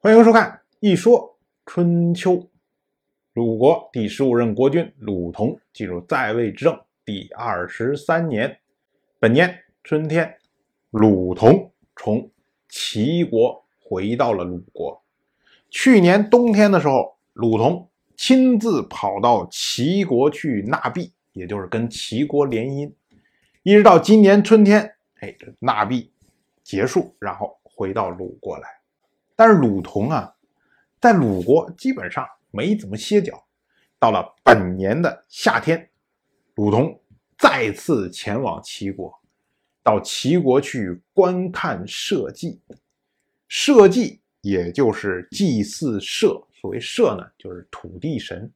[0.00, 0.48] 欢迎收看
[0.78, 1.36] 《一说
[1.66, 2.34] 春秋》。
[3.32, 8.60] 鲁国第十五任国君鲁同进入在位执政第二十三年，
[9.18, 10.38] 本年春天，
[10.90, 12.30] 鲁同从
[12.68, 15.02] 齐国回到了鲁国。
[15.68, 22.92] 去年冬天的时候，鲁同亲自跑到齐国去纳币，也就是跟齐国联姻，
[23.64, 26.12] 一直到今年春天，哎，这纳币
[26.62, 28.77] 结束，然后回到鲁国来。
[29.38, 30.34] 但是鲁同啊，
[31.00, 33.46] 在鲁国基本上没怎么歇脚。
[33.96, 35.88] 到了本年的夏天，
[36.56, 37.00] 鲁同
[37.38, 39.16] 再次前往齐国，
[39.80, 42.60] 到齐国去观看社稷。
[43.46, 48.52] 社稷也就是祭祀社，所谓社呢，就是土地神。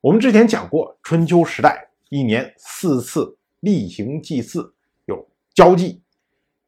[0.00, 6.00] 我们之前讲过，春秋时代一年四次例行祭祀，有交祭、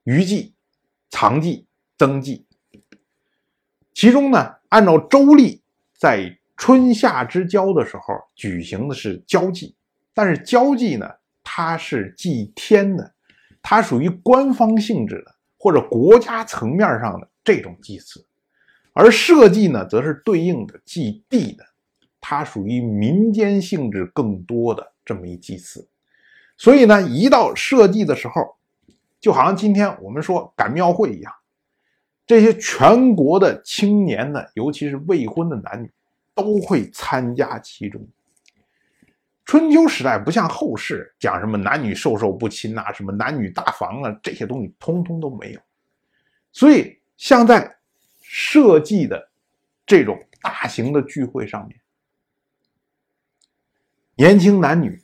[0.05, 0.55] 余祭、
[1.09, 2.47] 藏祭、增祭。
[4.01, 5.61] 其中呢，按照周历，
[5.93, 9.77] 在春夏之交的时候举行的是交际，
[10.15, 11.07] 但是交际呢，
[11.45, 13.13] 它是祭天的，
[13.61, 18.25] 它属于官方性质的或者国家层面上的这种祭祀，
[18.95, 21.63] 而社稷呢，则是对应的祭地的，
[22.23, 25.87] 它属于民间性质更多的这么一祭祀。
[26.57, 28.57] 所以呢，一到社稷的时候，
[29.21, 31.31] 就好像今天我们说赶庙会一样。
[32.31, 35.91] 这些全国的青年呢，尤其是未婚的男女，
[36.33, 38.09] 都会参加其中。
[39.45, 45.61] 春秋时代不像后世讲什么男女授受不亲呐，什么男女大防啊，这些东西通通都没有。
[46.53, 47.77] 所以，像在
[48.23, 49.29] 社稷的
[49.85, 51.81] 这种大型的聚会上面，
[54.15, 55.03] 年轻男女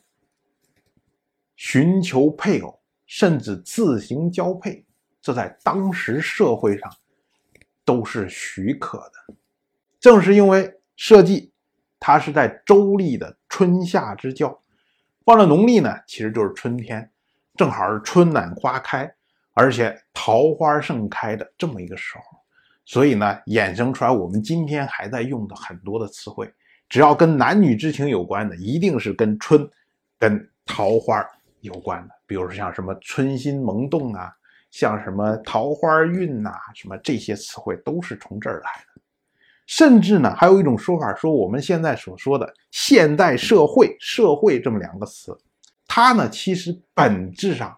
[1.56, 4.84] 寻求配偶，甚至自行交配，
[5.20, 6.88] 这在当时社会上。
[7.86, 9.34] 都是许可的，
[10.00, 11.50] 正是因为社稷，
[12.00, 14.60] 它是在周历的春夏之交，
[15.24, 17.08] 放了农历呢，其实就是春天，
[17.54, 19.08] 正好是春暖花开，
[19.54, 22.25] 而且桃花盛开的这么一个时候，
[22.84, 26.52] 所以呢，衍生出来我们今天还在用的很多的词汇，
[26.88, 29.66] 只要跟男女之情有关的，一定是跟春、
[30.19, 31.25] 跟桃花
[31.60, 34.32] 有关的，比如说像什么春心萌动啊。
[34.78, 39.00] 像什么桃花运呐，什么这些词汇都是从这儿来的。
[39.64, 45.34] 甚至呢，还有一种说法说，我们现在所说的现代社会“社会”这么两个词，
[45.87, 47.75] 它呢其实本质上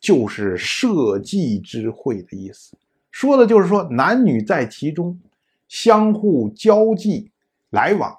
[0.00, 2.74] 就是社稷之会的意思，
[3.10, 5.20] 说的就是说男女在其中
[5.68, 7.30] 相互交际
[7.68, 8.16] 来往，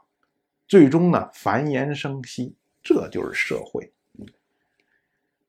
[0.67, 2.53] 最终呢繁衍生息，
[2.83, 3.91] 这就是社会。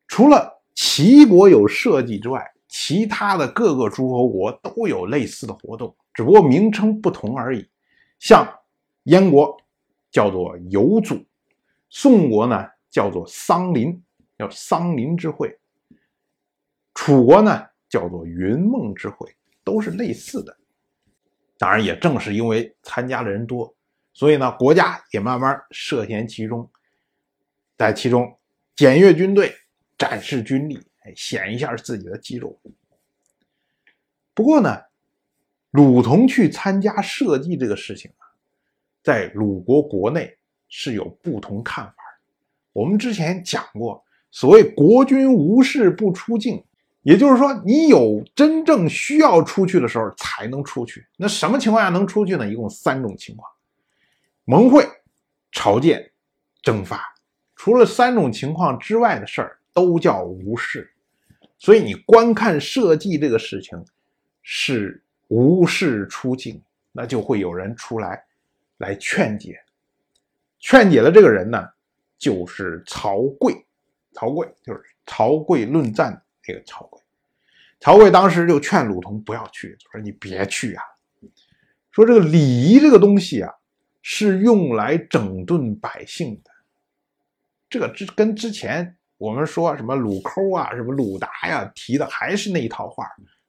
[0.08, 7.68] 除了齐国有社稷之外，其他的各个诸侯国都有类似的活动，只不过名称不同而已。
[8.20, 8.48] 像
[9.04, 9.60] 燕国
[10.12, 11.26] 叫做游祖，
[11.88, 14.00] 宋国呢叫做桑林，
[14.38, 15.48] 叫桑林之会；
[16.94, 20.56] 楚国呢叫做云梦之会，都是类似的。
[21.58, 23.74] 当然，也正是因为参加的人多，
[24.12, 26.70] 所以呢，国家也慢慢涉嫌其中，
[27.76, 28.38] 在其中
[28.76, 29.52] 检阅军队，
[29.98, 30.80] 展示军力。
[31.16, 32.58] 显一下自己的肌肉。
[34.34, 34.80] 不过呢，
[35.70, 38.24] 鲁同去参加社稷这个事情啊，
[39.02, 40.36] 在鲁国国内
[40.68, 42.20] 是有不同看法的。
[42.72, 46.64] 我们之前讲过，所谓“国君无事不出境”，
[47.02, 51.06] 也就是说，你有真正需要出去的时候才能出去。
[51.16, 52.48] 那什么情况下能出去呢？
[52.48, 53.50] 一共三种情况：
[54.44, 54.86] 盟会、
[55.52, 56.12] 朝见、
[56.62, 57.02] 征发。
[57.56, 59.56] 除了三种情况之外的事儿。
[59.72, 60.92] 都叫无事，
[61.60, 63.84] 所以你观看社稷这个事情
[64.40, 66.60] 是无事出境，
[66.90, 68.24] 那就会有人出来
[68.78, 69.60] 来劝解。
[70.58, 71.68] 劝解的这个人呢，
[72.18, 73.62] 就是曹刿。
[74.14, 77.02] 曹刿就是曹刿论战那个曹刿。
[77.78, 80.82] 曹刿当时就劝鲁同不要去，说你别去啊，
[81.90, 83.52] 说这个礼仪这个东西啊，
[84.00, 86.50] 是用来整顿百姓的。
[87.68, 88.96] 这个之跟之前。
[89.20, 93.04] 我们说什么鲁抠啊，什么鲁达呀，提的还是那一套话，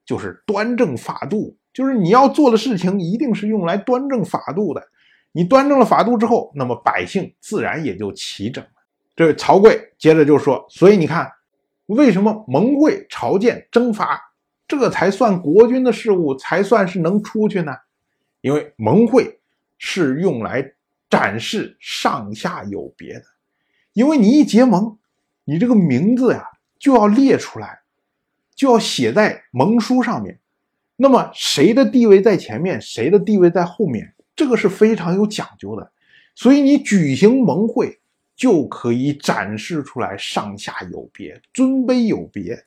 [0.06, 4.85] 就是端正法度，就是你要做的事情一定是用来端正法度的。
[5.31, 8.69] 你端正了法度之后，那么百姓自然也就齐整了。
[9.15, 11.31] 这位曹刿接着就说：“所以你看，
[11.85, 14.33] 为什么盟会、朝见、征伐，
[14.68, 17.71] 这才算国君的事务，才算是能出去呢？
[18.41, 19.39] 因为盟会
[19.77, 20.73] 是用来
[21.09, 23.23] 展示上下有别的，
[23.94, 24.97] 因为你一结盟。”
[25.51, 26.45] 你这个名字呀，
[26.80, 27.81] 就要列出来，
[28.56, 30.39] 就要写在盟书上面。
[30.95, 35.92] 那么谁的地位在前面，谁的地位在后面，这个是非常有讲究的。
[36.36, 38.00] 所以你举行盟会，
[38.33, 42.63] 就可以展示出来上下有别、尊卑有别。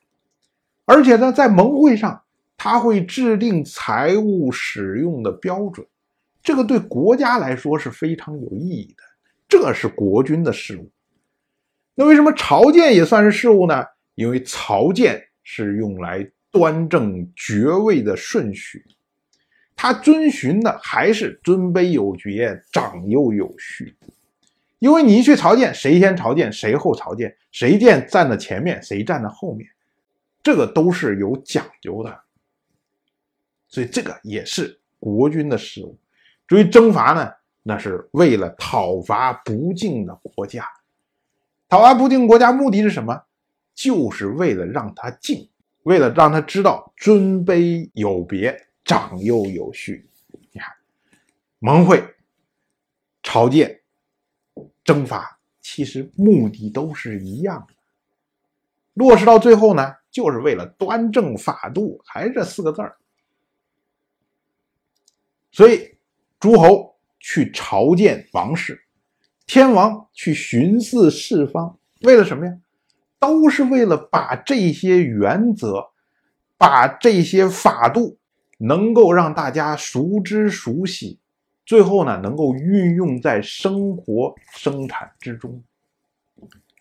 [0.84, 2.20] 而且呢，在盟会上，
[2.58, 5.86] 他会制定财务使用的标准，
[6.42, 9.02] 这个对国家来说是非常有意义的。
[9.48, 10.90] 这是国君的事务。
[11.94, 13.84] 那为什么朝见也算是事务呢？
[14.14, 18.84] 因为朝见是用来端正爵位的顺序，
[19.76, 23.96] 他遵循的还是尊卑有节、长幼有序。
[24.78, 29.68] 因为你一去朝见，谁先朝见，谁后朝见，谁见站在前面，谁站在后面，
[30.42, 32.20] 这个都是有讲究的。
[33.68, 35.98] 所以这个也是国君的事务。
[36.46, 37.32] 至于征伐呢？
[37.66, 40.68] 那是为了讨伐不敬的国家，
[41.68, 43.24] 讨伐不敬国家目的是什么？
[43.74, 45.48] 就是为了让他敬，
[45.82, 50.08] 为了让他知道尊卑有别，长幼有序。
[50.52, 50.72] 你看，
[51.58, 52.02] 盟会、
[53.22, 53.80] 朝见、
[54.84, 57.74] 征伐，其实目的都是一样的。
[58.92, 62.96] 落实到最后呢，就是为了端正法度，还是这四个字儿。
[65.50, 65.96] 所以，
[66.38, 66.92] 诸侯。
[67.26, 68.83] 去朝见王室，
[69.46, 72.58] 天王去巡视四方，为了什么呀？
[73.18, 75.86] 都是为了把这些原则、
[76.58, 78.18] 把这些法度
[78.58, 81.18] 能够让大家熟知熟悉，
[81.64, 85.62] 最后呢，能够运用在生活生产之中，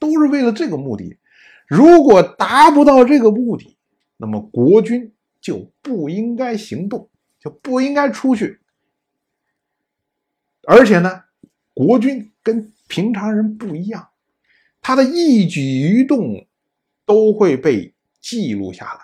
[0.01, 1.17] 都是为了这个目的。
[1.65, 3.77] 如果达不到这个目的，
[4.17, 7.09] 那么国君就不应该行动，
[7.39, 8.59] 就不应该出去。
[10.67, 11.23] 而且呢，
[11.73, 14.09] 国君跟平常人不一样，
[14.81, 16.45] 他的一举一动
[17.05, 18.99] 都会被记录下来。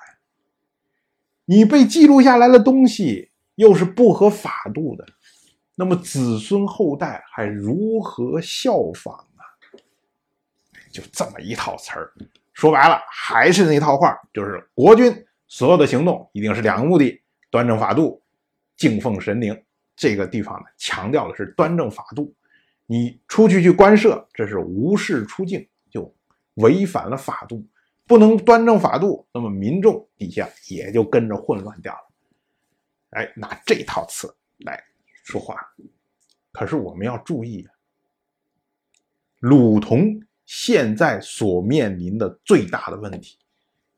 [1.46, 5.06] 你被记录下来的东西又是不合法度的，
[5.74, 9.42] 那么子孙后代还如何效仿啊？
[10.92, 12.14] 就这么一套词儿，
[12.54, 17.20] 说白了还是那套话，就是国君所有的行动一定是两个目的：
[17.50, 18.22] 端正法度，
[18.76, 19.64] 敬奉神灵。
[19.96, 22.34] 这个地方呢，强调的是端正法度。
[22.92, 26.12] 你出去去官舍，这是无事出境，就
[26.56, 27.64] 违反了法度，
[28.08, 32.12] 不能端正法度，那么民众底下也就跟着混乱掉了。
[33.12, 34.84] 哎，拿这套词来
[35.24, 35.56] 说话。
[36.52, 37.70] 可是我们要注意啊，
[39.40, 43.38] 鲁同现在所面临的最大的问题，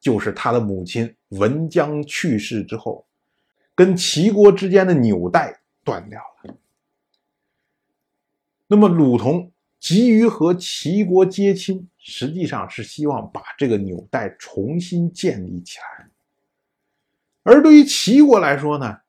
[0.01, 3.07] 就是他的母亲文姜去世之后，
[3.73, 5.57] 跟齐国之间的纽带。
[5.83, 6.55] 断掉了。
[8.73, 9.51] 那么鲁同
[9.81, 16.07] 急于和齐国接亲，实际上是希望把这个纽带重新建立起来。
[17.43, 18.99] 而对于齐国来说呢，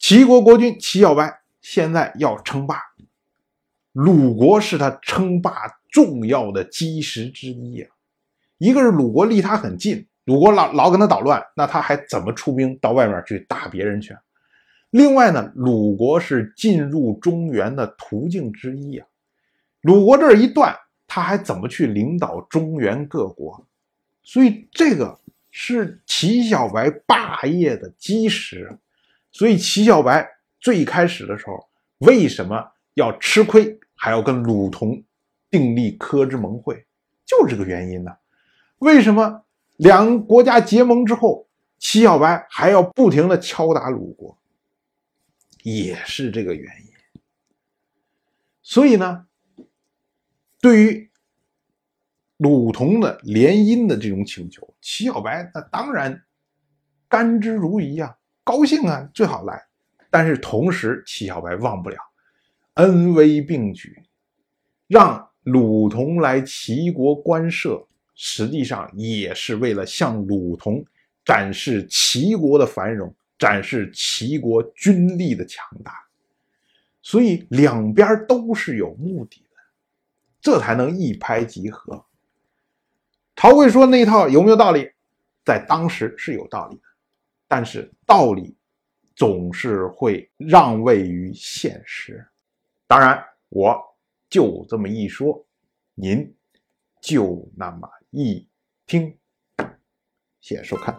[0.00, 2.82] 齐国国君齐小白现在要称霸，
[3.92, 7.88] 鲁国是他称霸重要的基石之一啊。
[8.58, 14.12] 一个是鲁国离他很近，鲁国老老跟他捣乱，那他还怎么出兵到外面去打别人去？
[14.94, 19.04] 另外呢，鲁国是进入中原的途径之一啊。
[19.80, 20.72] 鲁国这一断，
[21.08, 23.66] 他还怎么去领导中原各国？
[24.22, 25.18] 所以这个
[25.50, 28.78] 是齐小白霸业的基石。
[29.32, 30.24] 所以齐小白
[30.60, 31.68] 最开始的时候
[31.98, 32.64] 为什么
[32.94, 35.02] 要吃亏，还要跟鲁同
[35.50, 36.86] 订立科之盟会，
[37.26, 38.12] 就是这个原因呢？
[38.78, 39.42] 为什么
[39.74, 41.48] 两个国家结盟之后，
[41.80, 44.38] 齐小白还要不停的敲打鲁国？
[45.64, 46.92] 也是这个原因，
[48.60, 49.26] 所以呢，
[50.60, 51.10] 对于
[52.36, 56.22] 鲁同的联姻的这种请求，齐小白那当然
[57.08, 59.66] 甘之如饴啊，高兴啊，最好来。
[60.10, 61.96] 但是同时，齐小白忘不了
[62.74, 64.02] 恩威并举，
[64.86, 70.84] 让鲁同来齐国官舍，实际上也是为了向鲁同
[71.24, 73.16] 展示齐国的繁荣。
[73.44, 75.92] 展示齐国军力的强大，
[77.02, 79.56] 所以两边都是有目的的，
[80.40, 82.02] 这才能一拍即合。
[83.36, 84.90] 曹刿说那一套有没有道理？
[85.44, 86.82] 在当时是有道理的，
[87.46, 88.56] 但是道理
[89.14, 92.26] 总是会让位于现实。
[92.86, 93.78] 当然，我
[94.30, 95.44] 就这么一说，
[95.92, 96.34] 您
[97.02, 98.48] 就那么一
[98.86, 99.14] 听。
[100.40, 100.98] 谢谢收看。